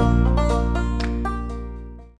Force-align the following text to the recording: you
you 0.00 0.49